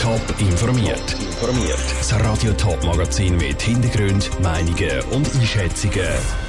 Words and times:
Top 0.00 0.22
informiert. 0.38 1.12
Informiert. 1.20 1.78
Das 1.98 2.14
Radio 2.20 2.52
Top 2.52 2.84
Magazin 2.84 3.36
mit 3.36 3.60
Hintergrund, 3.60 4.30
Meinungen 4.40 5.02
und 5.10 5.28
Einschätzungen 5.34 6.06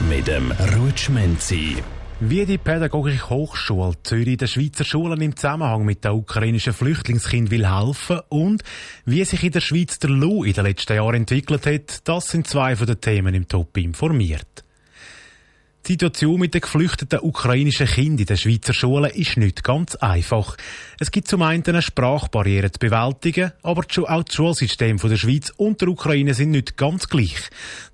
mit 0.07 0.27
dem 0.27 0.51
Rutschmenzi. 0.77 1.77
Wie 2.19 2.45
die 2.45 2.59
Pädagogische 2.59 3.29
Hochschule 3.29 3.93
Zürich 4.03 4.37
der 4.37 4.45
Schweizer 4.45 4.83
Schulen 4.83 5.19
im 5.21 5.35
Zusammenhang 5.35 5.83
mit 5.83 6.05
den 6.05 6.11
ukrainischen 6.11 6.73
Flüchtlingskind 6.73 7.49
will 7.49 7.67
helfen 7.67 8.19
und 8.29 8.63
wie 9.05 9.23
sich 9.23 9.43
in 9.43 9.51
der 9.51 9.61
Schweiz 9.61 9.97
der 9.97 10.11
LU 10.11 10.43
in 10.43 10.53
den 10.53 10.65
letzten 10.65 10.97
Jahren 10.97 11.15
entwickelt 11.15 11.65
hat, 11.65 12.07
das 12.07 12.29
sind 12.29 12.45
zwei 12.45 12.75
von 12.75 12.85
den 12.85 13.01
Themen 13.01 13.33
im 13.33 13.47
Top 13.47 13.75
informiert. 13.77 14.63
Die 15.89 15.93
Situation 15.93 16.39
mit 16.39 16.53
den 16.53 16.61
geflüchteten 16.61 17.17
ukrainischen 17.19 17.87
Kindern 17.87 18.19
in 18.19 18.25
den 18.27 18.37
Schweizer 18.37 18.75
Schulen 18.75 19.09
ist 19.09 19.37
nicht 19.37 19.63
ganz 19.63 19.95
einfach. 19.95 20.55
Es 20.99 21.09
gibt 21.09 21.27
zum 21.27 21.41
einen 21.41 21.65
eine 21.65 21.81
Sprachbarriere 21.81 22.71
zu 22.71 22.77
bewältigen, 22.77 23.53
aber 23.63 23.81
auch 23.81 24.23
das 24.23 24.35
Schulsystem 24.35 24.97
der 24.97 25.17
Schweiz 25.17 25.51
und 25.57 25.81
der 25.81 25.87
Ukraine 25.87 26.35
sind 26.35 26.51
nicht 26.51 26.77
ganz 26.77 27.09
gleich. 27.09 27.39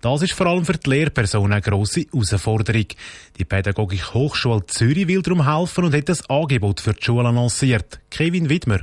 Das 0.01 0.21
ist 0.23 0.33
vor 0.33 0.47
allem 0.47 0.65
für 0.65 0.73
die 0.73 0.89
Lehrpersonen 0.89 1.53
eine 1.53 1.61
grosse 1.61 2.01
Herausforderung. 2.01 2.87
Die 3.39 3.45
Pädagogische 3.45 4.13
Hochschule 4.13 4.65
Zürich 4.65 5.07
will 5.07 5.21
darum 5.21 5.49
helfen 5.49 5.85
und 5.85 5.95
hat 5.95 6.09
ein 6.09 6.17
Angebot 6.27 6.81
für 6.81 6.95
die 6.95 7.01
Schulen 7.01 7.33
lanciert. 7.33 8.01
Kevin 8.09 8.49
Widmer. 8.49 8.79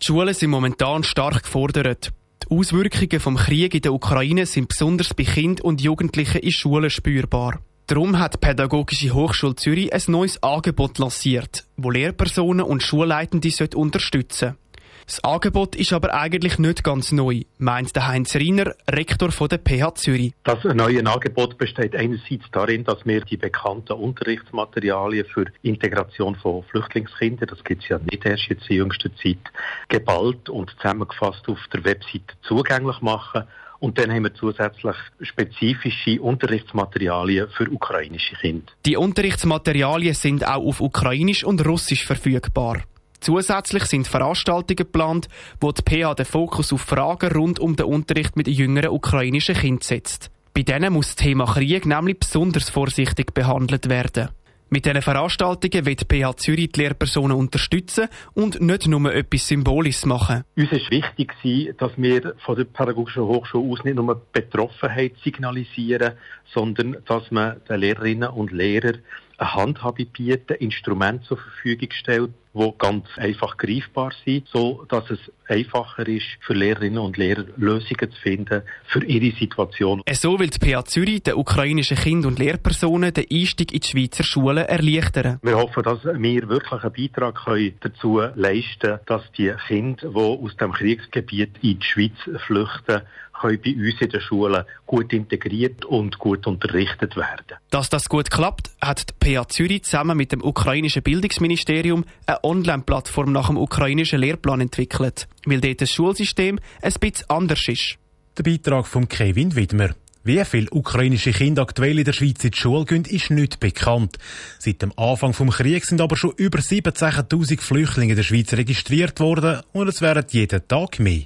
Die 0.00 0.06
Schulen 0.06 0.32
sind 0.32 0.48
momentan 0.48 1.02
stark 1.04 1.42
gefordert. 1.42 2.12
Die 2.42 2.56
Auswirkungen 2.56 3.20
vom 3.20 3.36
Krieg 3.36 3.74
in 3.74 3.82
der 3.82 3.92
Ukraine 3.92 4.46
sind 4.46 4.68
besonders 4.68 5.12
bei 5.12 5.24
Kindern 5.24 5.66
und 5.66 5.82
Jugendlichen 5.82 6.40
in 6.40 6.50
Schulen 6.50 6.88
spürbar. 6.88 7.60
Darum 7.86 8.18
hat 8.18 8.32
die 8.32 8.38
Pädagogische 8.38 9.12
Hochschule 9.12 9.56
Zürich 9.56 9.92
ein 9.92 10.00
neues 10.06 10.42
Angebot 10.42 10.98
lanciert, 10.98 11.64
wo 11.76 11.90
Lehrpersonen 11.90 12.64
und 12.64 12.82
Schulleitende 12.82 13.52
unterstützen 13.74 14.56
Das 15.04 15.22
Angebot 15.22 15.76
ist 15.76 15.92
aber 15.92 16.14
eigentlich 16.14 16.58
nicht 16.58 16.82
ganz 16.82 17.12
neu, 17.12 17.42
meint 17.58 17.94
Heinz 17.94 18.36
Riener, 18.36 18.74
Rektor 18.88 19.28
der 19.28 19.58
PH 19.58 19.96
Zürich. 19.96 20.32
Das 20.44 20.64
neue 20.64 21.04
Angebot 21.04 21.58
besteht 21.58 21.94
einerseits 21.94 22.50
darin, 22.52 22.84
dass 22.84 23.04
wir 23.04 23.20
die 23.20 23.36
bekannten 23.36 23.92
Unterrichtsmaterialien 23.92 25.26
für 25.26 25.44
Integration 25.60 26.36
von 26.36 26.62
Flüchtlingskindern, 26.62 27.48
das 27.50 27.62
gibt 27.64 27.82
es 27.82 27.90
ja 27.90 27.98
nicht 27.98 28.24
erst 28.24 28.48
jetzt 28.48 28.70
in 28.70 28.76
jüngster 28.76 29.10
Zeit, 29.16 29.44
geballt 29.90 30.48
und 30.48 30.70
zusammengefasst 30.70 31.46
auf 31.48 31.58
der 31.70 31.84
Website 31.84 32.34
zugänglich 32.44 33.02
machen 33.02 33.44
und 33.78 33.98
dann 33.98 34.10
haben 34.10 34.24
wir 34.24 34.34
zusätzlich 34.34 34.96
spezifische 35.20 36.20
Unterrichtsmaterialien 36.20 37.48
für 37.50 37.70
ukrainische 37.70 38.36
Kinder. 38.36 38.72
Die 38.86 38.96
Unterrichtsmaterialien 38.96 40.14
sind 40.14 40.46
auch 40.46 40.64
auf 40.64 40.80
Ukrainisch 40.80 41.44
und 41.44 41.64
Russisch 41.66 42.04
verfügbar. 42.04 42.82
Zusätzlich 43.20 43.84
sind 43.84 44.06
Veranstaltungen 44.06 44.76
geplant, 44.76 45.28
wo 45.60 45.72
die 45.72 45.82
PH 45.82 46.14
den 46.14 46.26
Fokus 46.26 46.72
auf 46.72 46.82
Fragen 46.82 47.32
rund 47.32 47.58
um 47.58 47.74
den 47.74 47.86
Unterricht 47.86 48.36
mit 48.36 48.48
jüngeren 48.48 48.90
ukrainischen 48.90 49.54
Kindern 49.54 49.80
setzt. 49.80 50.30
Bei 50.52 50.62
denen 50.62 50.92
muss 50.92 51.14
das 51.14 51.16
Thema 51.16 51.46
Krieg 51.46 51.86
nämlich 51.86 52.18
besonders 52.20 52.68
vorsichtig 52.68 53.32
behandelt 53.32 53.88
werden. 53.88 54.28
Mit 54.70 54.86
diesen 54.86 55.02
Veranstaltungen 55.02 55.86
wird 55.86 56.08
PH 56.10 56.36
Zürich 56.38 56.72
die 56.72 56.80
Lehrpersonen 56.80 57.36
unterstützen 57.36 58.08
und 58.32 58.60
nicht 58.60 58.88
nur 58.88 59.14
etwas 59.14 59.46
Symbolisches 59.46 60.06
machen. 60.06 60.44
Uns 60.56 60.72
ist 60.72 60.90
wichtig, 60.90 61.32
dass 61.78 61.92
wir 61.96 62.34
von 62.44 62.56
der 62.56 62.64
Pädagogischen 62.64 63.24
Hochschule 63.24 63.70
aus 63.70 63.84
nicht 63.84 63.96
nur 63.96 64.20
Betroffenheit 64.32 65.14
signalisieren, 65.22 66.14
sondern 66.46 66.96
dass 67.06 67.30
man 67.30 67.60
den 67.68 67.80
Lehrerinnen 67.80 68.30
und 68.30 68.52
Lehrern 68.52 68.98
eine 69.36 69.54
Handhabe 69.54 70.06
bieten, 70.06 70.54
Instrumente 70.54 71.24
zur 71.24 71.36
Verfügung 71.36 71.90
stellt, 71.90 72.30
die 72.54 72.72
ganz 72.78 73.04
einfach 73.16 73.56
greifbar 73.56 74.12
sind, 74.24 74.48
so 74.48 74.84
dass 74.88 75.10
es 75.10 75.18
einfacher 75.48 76.06
ist, 76.06 76.24
für 76.40 76.54
Lehrerinnen 76.54 76.98
und 76.98 77.16
Lehrer 77.16 77.44
Lösungen 77.56 78.10
zu 78.10 78.20
finden 78.22 78.62
für 78.86 79.04
ihre 79.04 79.36
Situation. 79.36 80.02
So 80.12 80.38
will 80.38 80.48
die 80.48 80.58
PA 80.58 80.84
Zürich 80.84 81.22
den 81.22 81.34
ukrainischen 81.34 81.96
Kindern 81.96 82.32
und 82.32 82.38
Lehrpersonen 82.38 83.12
den 83.12 83.26
Einstieg 83.30 83.72
in 83.72 83.80
die 83.80 83.88
Schweizer 83.88 84.24
Schulen 84.24 84.64
erleichtern. 84.64 85.38
Wir 85.42 85.56
hoffen, 85.56 85.82
dass 85.82 86.04
wir 86.04 86.48
wirklich 86.48 86.82
einen 86.82 86.92
Beitrag 86.92 87.44
können 87.44 87.74
dazu 87.80 88.20
leisten 88.34 88.80
können, 88.80 89.00
dass 89.06 89.22
die 89.32 89.52
Kinder, 89.66 90.08
die 90.08 90.16
aus 90.16 90.56
dem 90.56 90.72
Kriegsgebiet 90.72 91.50
in 91.62 91.78
die 91.78 91.84
Schweiz 91.84 92.40
flüchten, 92.46 93.02
können 93.40 93.60
bei 93.62 93.74
uns 93.74 94.00
in 94.00 94.08
den 94.08 94.20
Schulen 94.20 94.64
gut 94.86 95.12
integriert 95.12 95.84
und 95.84 96.18
gut 96.18 96.46
unterrichtet 96.46 97.16
werden. 97.16 97.58
Dass 97.70 97.90
das 97.90 98.08
gut 98.08 98.30
klappt, 98.30 98.70
hat 98.80 99.06
die 99.10 99.34
PA 99.34 99.48
Zürich 99.48 99.84
zusammen 99.84 100.16
mit 100.16 100.32
dem 100.32 100.42
ukrainischen 100.42 101.02
Bildungsministerium 101.02 102.04
eine 102.26 102.42
Online-Plattform 102.42 103.32
nach 103.32 103.48
dem 103.48 103.56
ukrainischen 103.56 104.20
Lehrplan 104.20 104.60
entwickelt, 104.60 105.28
weil 105.44 105.60
dort 105.60 105.80
das 105.80 105.90
Schulsystem 105.90 106.58
ein 106.82 106.92
bisschen 107.00 107.28
anders 107.28 107.68
ist. 107.68 107.96
Der 108.38 108.42
Beitrag 108.42 108.86
von 108.86 109.08
Kevin 109.08 109.54
Widmer. 109.54 109.90
Wie 110.26 110.42
viele 110.46 110.70
ukrainische 110.70 111.32
Kinder 111.32 111.62
aktuell 111.62 111.98
in 111.98 112.04
der 112.06 112.14
Schweiz 112.14 112.42
in 112.44 112.50
die 112.50 112.56
Schule 112.56 112.86
gehen, 112.86 113.04
ist 113.04 113.30
nicht 113.30 113.60
bekannt. 113.60 114.16
Seit 114.58 114.80
dem 114.80 114.92
Anfang 114.96 115.32
des 115.32 115.56
Krieges 115.56 115.88
sind 115.88 116.00
aber 116.00 116.16
schon 116.16 116.32
über 116.38 116.60
17.000 116.60 117.60
Flüchtlinge 117.60 118.12
in 118.12 118.16
der 118.16 118.22
Schweiz 118.22 118.54
registriert 118.54 119.20
worden 119.20 119.60
und 119.72 119.86
es 119.86 120.00
werden 120.00 120.24
jeden 120.30 120.66
Tag 120.66 120.98
mehr 120.98 121.24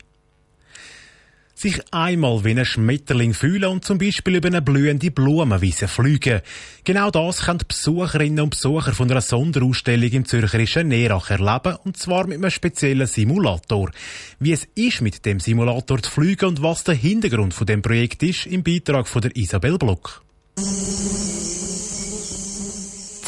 sich 1.61 1.81
einmal 1.91 2.45
wie 2.45 2.51
ein 2.51 2.65
Schmetterling 2.65 3.35
fühlen 3.35 3.65
und 3.65 3.85
zum 3.85 3.99
Beispiel 3.99 4.37
über 4.37 4.49
eine 4.49 4.63
blühende 4.63 5.11
Blumenwiese 5.11 5.89
fliegen. 5.89 6.41
Genau 6.85 7.11
das 7.11 7.43
können 7.43 7.61
Besucherinnen 7.67 8.41
und 8.41 8.51
Besucher 8.51 8.93
von 8.93 9.11
einer 9.11 9.21
Sonderausstellung 9.21 10.11
im 10.11 10.25
Zürcherischen 10.25 10.89
Nerach 10.89 11.31
erleben, 11.31 11.77
und 11.85 11.97
zwar 11.97 12.27
mit 12.27 12.39
einem 12.39 12.51
speziellen 12.51 13.07
Simulator. 13.07 13.91
Wie 14.39 14.53
es 14.53 14.69
ist, 14.75 15.01
mit 15.01 15.27
dem 15.27 15.41
Simulator 15.41 16.03
zu 16.03 16.11
fliegen 16.11 16.47
und 16.47 16.63
was 16.63 16.85
der 16.85 16.95
Hintergrund 16.95 17.55
von 17.55 17.67
dem 17.67 17.83
Projekt 17.83 18.23
ist, 18.23 18.47
im 18.47 18.63
Beitrag 18.63 19.09
von 19.09 19.23
der 19.23 19.35
Isabel 19.37 19.79
Block. 19.79 20.23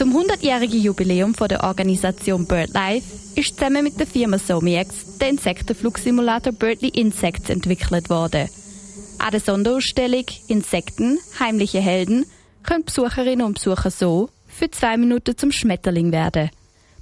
Zum 0.00 0.16
100-jährigen 0.16 0.80
Jubiläum 0.80 1.34
von 1.34 1.48
der 1.48 1.62
Organisation 1.62 2.46
BirdLife 2.46 3.04
ist 3.34 3.58
zusammen 3.58 3.84
mit 3.84 4.00
der 4.00 4.06
Firma 4.06 4.38
Somiex 4.38 5.18
der 5.18 5.28
Insektenflugsimulator 5.28 6.54
Birdly 6.54 6.88
Insects 6.88 7.50
entwickelt 7.50 8.08
worden. 8.08 8.48
An 9.18 9.30
der 9.30 9.40
Sonderausstellung 9.40 10.24
Insekten, 10.48 11.18
heimliche 11.38 11.80
Helden 11.80 12.24
können 12.62 12.86
Besucherinnen 12.86 13.44
und 13.44 13.56
Besucher 13.56 13.90
so 13.90 14.30
für 14.48 14.70
zwei 14.70 14.96
Minuten 14.96 15.36
zum 15.36 15.52
Schmetterling 15.52 16.12
werden. 16.12 16.48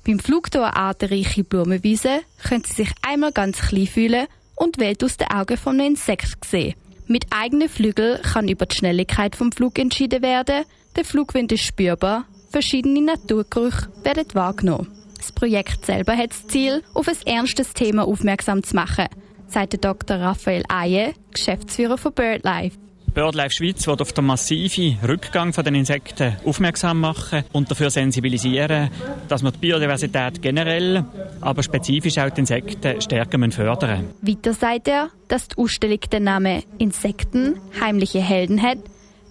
Beim 0.05 0.19
Flug 0.19 0.51
durch 0.51 0.65
eine 0.65 0.75
artenreiche 0.75 1.45
Blumenwiese 1.45 2.23
können 2.49 2.65
sie 2.65 2.83
sich 2.83 2.91
einmal 3.03 3.31
ganz 3.31 3.61
klein 3.61 3.87
fühlen 3.87 4.27
und 4.57 4.75
die 4.75 4.81
Welt 4.81 5.05
aus 5.05 5.17
den 5.17 5.31
Augen 5.31 5.57
von 5.57 5.75
einem 5.75 5.93
Insekt 5.93 6.45
sehen. 6.47 6.75
Mit 7.07 7.27
eigenen 7.31 7.69
Flügeln 7.69 8.21
kann 8.23 8.49
über 8.49 8.67
die 8.67 8.75
Schnelligkeit 8.75 9.37
vom 9.37 9.53
Flug 9.53 9.79
entschieden 9.79 10.21
werden, 10.21 10.65
der 10.97 11.05
Flugwind 11.05 11.53
ist 11.53 11.63
spürbar 11.63 12.27
Verschiedene 12.51 13.03
Naturgerüche 13.03 13.89
werden 14.03 14.27
wahrgenommen. 14.33 14.89
Das 15.17 15.33
Projekt 15.33 15.85
selber 15.85 16.17
hat 16.17 16.31
das 16.31 16.47
Ziel, 16.47 16.83
auf 16.95 17.09
ein 17.09 17.17
ernstes 17.27 17.75
Thema 17.75 18.07
aufmerksam 18.07 18.63
zu 18.63 18.75
machen, 18.75 19.07
sagt 19.49 19.85
Dr. 19.85 20.17
Raphael 20.19 20.63
Aye, 20.69 21.15
Geschäftsführer 21.33 21.99
von 21.99 22.13
BirdLife. 22.13 22.77
BirdLife 23.13 23.51
Schweiz 23.51 23.87
wird 23.87 24.01
auf 24.01 24.13
den 24.13 24.27
massiven 24.27 24.97
Rückgang 25.07 25.53
der 25.53 25.67
Insekten 25.67 26.37
aufmerksam 26.45 27.01
machen 27.01 27.43
und 27.53 27.71
dafür 27.71 27.91
sensibilisieren, 27.91 28.91
dass 29.29 29.43
wir 29.43 29.51
die 29.51 29.59
Biodiversität 29.59 30.41
generell, 30.41 31.05
aber 31.41 31.63
spezifisch 31.63 32.19
auch 32.19 32.31
die 32.31 32.41
Insekten 32.41 33.01
stärker 33.01 33.51
fördern 33.51 34.05
müssen. 34.23 34.37
Weiter 34.37 34.55
sagt 34.55 34.89
er, 34.89 35.11
dass 35.27 35.49
die 35.49 35.57
Ausstellung 35.59 36.01
den 36.13 36.25
Namen 36.25 36.63
Insekten, 36.79 37.59
heimliche 37.81 38.21
Helden 38.21 38.63
hat 38.63 38.79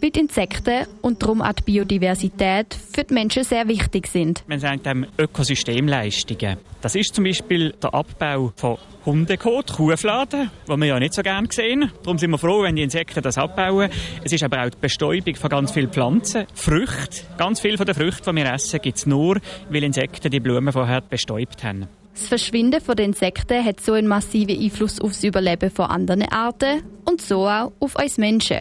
weil 0.01 0.11
die 0.11 0.19
Insekten 0.19 0.85
und 1.01 1.21
darum 1.21 1.41
auch 1.41 1.53
die 1.53 1.63
Biodiversität 1.63 2.75
für 2.93 3.03
die 3.03 3.13
Menschen 3.13 3.43
sehr 3.43 3.67
wichtig 3.67 4.07
sind. 4.07 4.43
Man 4.47 4.59
sagt 4.59 4.85
dem 4.85 5.05
Ökosystemleistungen. 5.17 6.57
Das 6.81 6.95
ist 6.95 7.15
zum 7.15 7.23
Beispiel 7.23 7.73
der 7.81 7.93
Abbau 7.93 8.51
von 8.55 8.77
Hundekot, 9.05 9.73
Kuhfladen, 9.73 10.51
die 10.67 10.77
wir 10.77 10.85
ja 10.85 10.99
nicht 10.99 11.13
so 11.13 11.21
gerne 11.21 11.47
sehen. 11.49 11.91
Darum 12.03 12.17
sind 12.17 12.31
wir 12.31 12.37
froh, 12.37 12.63
wenn 12.63 12.75
die 12.75 12.83
Insekten 12.83 13.21
das 13.21 13.37
abbauen. 13.37 13.89
Es 14.23 14.33
ist 14.33 14.43
aber 14.43 14.63
auch 14.63 14.69
die 14.69 14.77
Bestäubung 14.79 15.35
von 15.35 15.49
ganz 15.49 15.71
vielen 15.71 15.89
Pflanzen, 15.89 16.45
Früchte. 16.53 17.23
Ganz 17.37 17.59
viele 17.59 17.77
von 17.77 17.85
den 17.85 17.95
Früchten, 17.95 18.35
die 18.35 18.43
wir 18.43 18.53
essen, 18.53 18.81
gibt 18.81 18.97
es 18.97 19.05
nur, 19.05 19.37
weil 19.69 19.83
Insekten 19.83 20.29
die 20.29 20.39
Blumen 20.39 20.73
vorher 20.73 21.01
bestäubt 21.01 21.63
haben. 21.63 21.87
Das 22.13 22.27
Verschwinden 22.27 22.81
der 22.83 23.05
Insekten 23.05 23.63
hat 23.63 23.79
so 23.79 23.93
einen 23.93 24.07
massiven 24.07 24.59
Einfluss 24.59 24.99
auf 24.99 25.11
das 25.11 25.23
Überleben 25.23 25.69
von 25.69 25.85
anderen 25.85 26.23
Arten 26.23 26.81
und 27.05 27.21
so 27.21 27.47
auch 27.47 27.71
auf 27.79 27.95
uns 27.95 28.17
Menschen. 28.17 28.59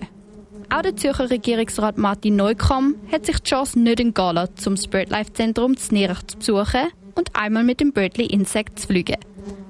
Auch 0.68 0.82
der 0.82 0.96
Zürcher 0.96 1.30
Regierungsrat 1.30 1.96
Martin 1.96 2.36
Neukomm 2.36 2.96
hat 3.10 3.24
sich 3.24 3.38
die 3.38 3.50
Chance 3.50 3.78
nicht 3.78 4.00
entgehen 4.00 4.48
zum 4.56 4.74
das 4.74 4.88
BirdLife-Zentrum 4.88 5.76
zu 5.76 5.94
Nerach 5.94 6.22
zu 6.24 6.38
besuchen 6.38 6.88
und 7.14 7.30
einmal 7.34 7.64
mit 7.64 7.80
dem 7.80 7.92
Birdly 7.92 8.26
Insect 8.26 8.80
zu 8.80 8.88
fliegen. 8.88 9.16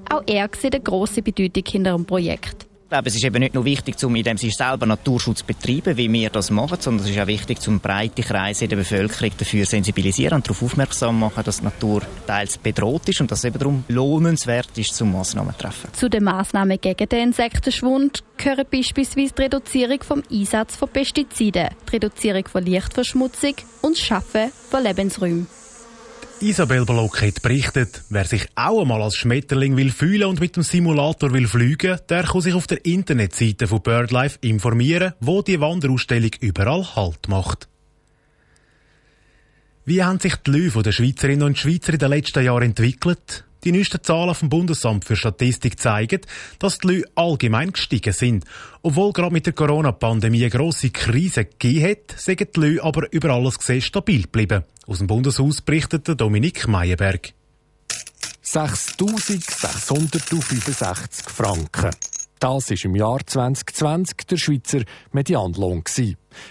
Auch 0.09 0.23
er 0.25 0.49
sieht 0.57 0.73
eine 0.73 0.83
grosse 0.83 1.21
Bedeutung 1.21 1.63
hinter 1.67 1.95
dem 1.95 2.05
Projekt. 2.05 2.66
Ich 2.87 2.89
glaube, 2.89 3.09
es 3.09 3.15
ist 3.15 3.25
eben 3.25 3.39
nicht 3.39 3.53
nur 3.53 3.65
wichtig, 3.65 4.01
um 4.05 4.15
in 4.15 4.23
dem 4.23 4.37
sich 4.37 4.55
selber 4.55 4.85
Naturschutz 4.85 5.39
zu 5.39 5.45
betreiben, 5.45 5.97
wie 5.97 6.09
wir 6.09 6.29
das 6.29 6.49
machen, 6.49 6.77
sondern 6.79 7.05
es 7.05 7.11
ist 7.11 7.19
auch 7.19 7.27
wichtig, 7.27 7.57
um 7.67 7.81
breite 7.81 8.21
Kreise 8.21 8.63
in 8.63 8.69
der 8.69 8.77
Bevölkerung 8.77 9.31
dafür 9.37 9.65
sensibilisieren 9.65 10.35
und 10.37 10.47
darauf 10.47 10.63
aufmerksam 10.63 11.19
machen, 11.19 11.43
dass 11.43 11.57
die 11.57 11.65
Natur 11.65 12.03
teils 12.25 12.57
bedroht 12.57 13.09
ist 13.09 13.19
und 13.19 13.29
dass 13.29 13.39
es 13.39 13.43
eben 13.43 13.59
darum 13.59 13.83
lohnenswert 13.89 14.69
ist, 14.77 14.95
zum 14.95 15.11
Massnahmen 15.11 15.51
zu 15.55 15.63
treffen. 15.63 15.89
Zu 15.91 16.09
den 16.09 16.23
Massnahmen 16.23 16.79
gegen 16.79 17.09
den 17.09 17.23
Insektenschwund 17.23 18.23
gehören 18.37 18.65
beispielsweise 18.71 19.33
die 19.33 19.41
Reduzierung 19.41 20.01
vom 20.01 20.23
Einsatz 20.31 20.77
von 20.77 20.87
Pestiziden, 20.87 21.67
die 21.87 21.91
Reduzierung 21.91 22.47
von 22.47 22.63
Lichtverschmutzung 22.63 23.55
und 23.81 23.97
das 23.97 23.99
Schaffen 24.01 24.49
von 24.69 24.81
Lebensräumen. 24.81 25.56
Isabel 26.39 26.85
Block 26.85 27.21
hat 27.23 27.41
berichtet, 27.41 28.03
wer 28.09 28.25
sich 28.25 28.47
auch 28.53 28.81
einmal 28.81 29.01
als 29.01 29.15
Schmetterling 29.15 29.75
will 29.75 29.91
fühlen 29.91 30.29
und 30.29 30.39
mit 30.39 30.55
dem 30.55 30.61
Simulator 30.61 31.33
will 31.33 31.47
fliegen, 31.47 31.99
der 32.09 32.23
kann 32.23 32.41
sich 32.41 32.53
auf 32.53 32.67
der 32.67 32.85
Internetseite 32.85 33.65
von 33.65 33.81
BirdLife 33.81 34.37
informieren, 34.41 35.13
wo 35.19 35.41
die 35.41 35.59
Wanderausstellung 35.59 36.29
überall 36.39 36.95
Halt 36.95 37.27
macht. 37.27 37.67
Wie 39.85 40.03
haben 40.03 40.19
sich 40.19 40.35
die 40.35 40.51
Löwen 40.51 40.83
der 40.83 40.91
Schweizerinnen 40.91 41.43
und 41.43 41.57
Schweizer 41.57 41.93
in 41.93 41.99
den 41.99 42.09
letzten 42.09 42.45
Jahren 42.45 42.63
entwickelt? 42.63 43.46
Die 43.63 43.71
neuesten 43.71 44.03
Zahlen 44.03 44.35
vom 44.35 44.49
Bundesamt 44.49 45.05
für 45.05 45.15
Statistik 45.15 45.79
zeigen, 45.79 46.21
dass 46.59 46.79
die 46.79 46.87
Löhne 46.87 47.05
allgemein 47.15 47.71
gestiegen 47.71 48.13
sind. 48.13 48.43
Obwohl 48.81 49.13
gerade 49.13 49.33
mit 49.33 49.45
der 49.45 49.53
Corona-Pandemie 49.53 50.41
eine 50.41 50.49
grosse 50.49 50.89
Krise 50.89 51.45
gegeben 51.45 51.89
hat, 51.89 52.19
sind 52.19 52.39
die 52.39 52.59
Löhne 52.59 52.83
aber 52.83 53.11
über 53.11 53.29
alles 53.31 53.57
gesehen 53.57 53.81
stabil 53.81 54.23
geblieben. 54.23 54.63
Aus 54.85 54.97
dem 54.99 55.07
Bundeshaus 55.07 55.61
berichtete 55.61 56.15
Dominik 56.15 56.67
Meyerberg. 56.67 57.33
6.665 58.43 61.29
Franken. 61.29 61.89
Das 62.39 62.69
war 62.69 62.85
im 62.85 62.95
Jahr 62.95 63.19
2020 63.25 64.17
der 64.29 64.37
Schweizer 64.37 64.83
Medianlohn. 65.11 65.83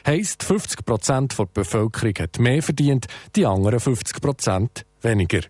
Heisst, 0.07 0.43
50 0.43 0.85
Prozent 0.85 1.39
der 1.39 1.47
Bevölkerung 1.47 2.13
hat 2.19 2.39
mehr 2.39 2.63
verdient, 2.63 3.07
die 3.37 3.47
anderen 3.47 3.81
50 3.81 4.21
Prozent 4.21 4.85
weniger. 5.01 5.41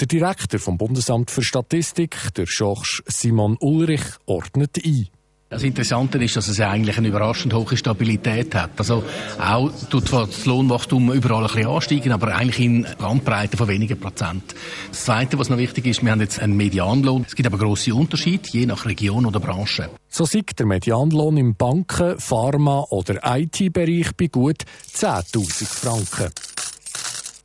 Der 0.00 0.06
Direktor 0.06 0.60
vom 0.60 0.78
Bundesamt 0.78 1.30
für 1.30 1.42
Statistik, 1.42 2.16
der 2.36 2.46
Georges 2.46 3.02
Simon 3.06 3.56
Ulrich, 3.60 4.02
ordnet 4.26 4.78
ein. 4.84 5.08
Das 5.50 5.62
Interessante 5.62 6.22
ist, 6.22 6.36
dass 6.36 6.46
es 6.46 6.60
eigentlich 6.60 6.98
eine 6.98 7.08
überraschend 7.08 7.54
hohe 7.54 7.74
Stabilität 7.74 8.54
hat. 8.54 8.72
Also 8.76 9.02
auch 9.40 9.70
tut 9.88 10.06
zwar 10.06 10.26
das 10.26 10.44
Lohnwachstum 10.44 11.10
überall 11.10 11.44
ein 11.44 11.46
bisschen 11.46 11.66
ansteigen, 11.66 12.12
aber 12.12 12.36
eigentlich 12.36 12.60
in 12.60 12.86
Bandbreite 12.98 13.56
von 13.56 13.66
wenigen 13.66 13.98
Prozent. 13.98 14.54
Das 14.90 15.04
Zweite, 15.06 15.38
was 15.38 15.48
noch 15.48 15.56
wichtig 15.56 15.86
ist, 15.86 16.04
wir 16.04 16.10
haben 16.10 16.20
jetzt 16.20 16.38
einen 16.38 16.54
Medianlohn. 16.54 17.24
Es 17.26 17.34
gibt 17.34 17.46
aber 17.46 17.56
grosse 17.56 17.94
Unterschiede, 17.94 18.46
je 18.50 18.66
nach 18.66 18.84
Region 18.84 19.24
oder 19.24 19.40
Branche. 19.40 19.88
So 20.10 20.26
sieht 20.26 20.58
der 20.58 20.66
Medianlohn 20.66 21.38
im 21.38 21.54
Banken-, 21.54 22.18
Pharma- 22.18 22.84
oder 22.90 23.20
IT-Bereich 23.24 24.14
bei 24.18 24.26
gut 24.26 24.64
10.000 24.94 25.64
Franken. 25.64 26.30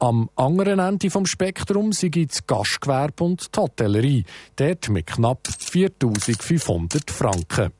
Am 0.03 0.29
anderen 0.35 0.79
Ende 0.79 1.09
vom 1.09 1.25
Spektrum 1.25 1.93
sind 1.93 2.17
das 2.29 2.45
Gastgewerbe 2.45 3.23
und 3.23 3.55
die 3.55 3.57
Hotellerie, 3.57 4.25
dort 4.57 4.89
mit 4.89 5.05
knapp 5.07 5.47
4.500 5.47 7.09
Franken. 7.09 7.71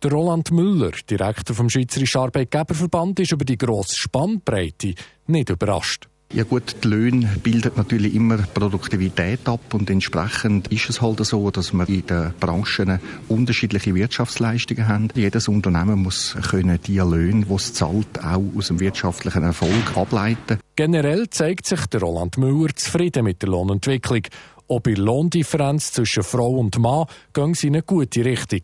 Der 0.00 0.12
Roland 0.12 0.52
Müller, 0.52 0.92
Direktor 1.10 1.56
vom 1.56 1.68
Schweizerischen 1.68 2.20
Arbeitgeberverband, 2.20 3.18
ist 3.18 3.32
über 3.32 3.44
die 3.44 3.58
grosse 3.58 3.96
Spannbreite 3.96 4.94
nicht 5.26 5.50
überrascht. 5.50 6.08
Ja 6.30 6.44
gut, 6.44 6.76
die 6.84 6.88
Löhne 6.88 7.36
bilden 7.42 7.72
natürlich 7.76 8.14
immer 8.14 8.36
Produktivität 8.36 9.48
ab 9.48 9.72
und 9.72 9.88
entsprechend 9.88 10.68
ist 10.68 10.90
es 10.90 11.00
halt 11.00 11.24
so, 11.24 11.50
dass 11.50 11.72
wir 11.72 11.88
in 11.88 12.06
den 12.06 12.34
Branchen 12.38 13.00
unterschiedliche 13.28 13.94
Wirtschaftsleistungen 13.94 14.86
haben. 14.86 15.08
Jedes 15.14 15.48
Unternehmen 15.48 16.02
muss 16.02 16.36
können 16.50 16.78
die 16.86 16.98
Löhne, 16.98 17.46
die 17.46 17.54
es 17.54 17.72
zahlt, 17.72 18.22
auch 18.22 18.44
aus 18.54 18.68
dem 18.68 18.78
wirtschaftlichen 18.78 19.42
Erfolg 19.42 19.96
ableiten. 19.96 20.58
Generell 20.76 21.30
zeigt 21.30 21.64
sich 21.64 21.86
der 21.86 22.00
Roland 22.00 22.36
Müller 22.36 22.76
zufrieden 22.76 23.24
mit 23.24 23.40
der 23.40 23.48
Lohnentwicklung. 23.48 24.24
Ob 24.66 24.86
in 24.86 24.96
Lohndifferenz 24.96 25.92
zwischen 25.92 26.22
Frau 26.22 26.58
und 26.58 26.78
Mann 26.78 27.06
gehen 27.32 27.54
sie 27.54 27.68
in 27.68 27.76
eine 27.76 27.82
gute 27.84 28.22
Richtung. 28.22 28.60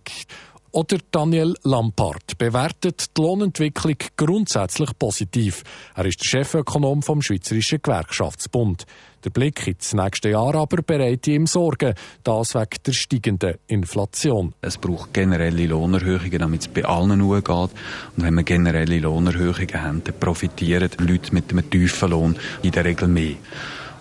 Oder 0.74 0.98
Daniel 1.12 1.54
Lampard 1.62 2.36
bewertet 2.36 3.16
die 3.16 3.22
Lohnentwicklung 3.22 3.94
grundsätzlich 4.16 4.90
positiv. 4.98 5.62
Er 5.94 6.04
ist 6.04 6.20
der 6.20 6.28
Chefökonom 6.28 7.00
vom 7.00 7.22
Schweizerischen 7.22 7.78
Gewerkschaftsbund. 7.80 8.84
Der 9.24 9.30
Blick 9.30 9.68
ins 9.68 9.94
nächste 9.94 10.30
Jahr 10.30 10.52
aber 10.56 10.82
bereitet 10.82 11.28
ihm 11.28 11.46
Sorgen, 11.46 11.94
das 12.24 12.56
wegen 12.56 12.82
der 12.84 12.92
steigenden 12.92 13.54
Inflation. 13.68 14.52
Es 14.62 14.76
braucht 14.76 15.14
generelle 15.14 15.68
Lohnerhöhungen, 15.68 16.40
damit 16.40 16.62
es 16.62 16.68
bei 16.68 16.84
allen 16.84 17.20
geht. 17.20 17.48
Und 17.48 17.70
wenn 18.16 18.34
wir 18.34 18.42
generelle 18.42 18.98
Lohnerhöhungen 18.98 19.80
haben, 19.80 20.02
dann 20.02 20.18
profitieren 20.18 20.90
Leute 20.98 21.32
mit 21.32 21.52
einem 21.52 21.70
tiefen 21.70 22.10
Lohn 22.10 22.36
in 22.62 22.72
der 22.72 22.84
Regel 22.84 23.06
mehr. 23.06 23.36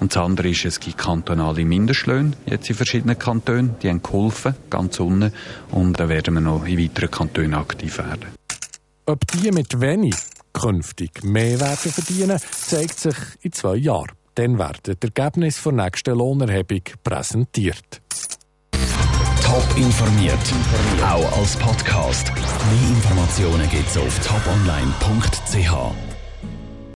Und 0.03 0.13
das 0.13 0.21
andere 0.21 0.49
ist, 0.49 0.65
es 0.65 0.81
gibt 0.81 0.97
kantonale 0.97 1.63
Mindestlöhne 1.63 2.33
jetzt 2.45 2.69
in 2.69 2.75
verschiedenen 2.75 3.17
Kantonen. 3.17 3.75
Die 3.81 3.87
haben 3.87 4.03
geholfen, 4.03 4.53
ganz 4.69 4.99
unten. 4.99 5.31
Und 5.71 5.97
da 5.97 6.09
werden 6.09 6.33
wir 6.33 6.41
noch 6.41 6.65
in 6.65 6.77
weiteren 6.77 7.09
Kantonen 7.09 7.53
aktiv 7.53 7.99
werden. 7.99 8.25
Ob 9.05 9.25
die 9.27 9.49
mit 9.51 9.79
wenig 9.79 10.13
künftig 10.51 11.23
mehr 11.23 11.57
werden 11.57 11.89
verdienen, 11.89 12.37
zeigt 12.51 12.99
sich 12.99 13.15
in 13.43 13.53
zwei 13.53 13.77
Jahren. 13.77 14.11
Dann 14.35 14.59
werden 14.59 14.97
die 15.01 15.07
Ergebnisse 15.07 15.71
der 15.71 15.85
nächsten 15.85 16.17
Lohnerhebung 16.17 16.81
präsentiert. 17.01 18.01
Top 19.41 19.77
informiert, 19.77 20.37
auch 21.01 21.39
als 21.39 21.55
Podcast. 21.55 22.29
Mehr 22.35 22.89
Informationen 22.89 23.69
gibt 23.69 23.87
es 23.87 23.97
auf 23.97 24.19
toponline.ch. 24.19 26.12